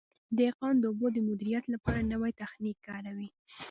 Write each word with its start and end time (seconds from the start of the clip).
دهقان 0.39 0.75
د 0.79 0.83
اوبو 0.91 1.07
د 1.13 1.17
مدیریت 1.27 1.65
لپاره 1.73 2.07
نوی 2.13 2.31
تخنیک 2.41 2.77
کاروي. 2.87 3.29